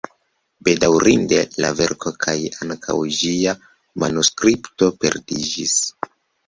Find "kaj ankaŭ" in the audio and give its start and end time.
2.25-2.97